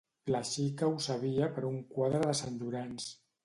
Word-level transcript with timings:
La 0.35 0.39
xica 0.51 0.89
ho 0.93 0.95
sabia 1.07 1.51
per 1.59 1.67
un 1.69 1.77
quadre 1.95 2.25
de 2.27 2.37
Sant 2.43 2.61
Llorenç. 2.63 3.11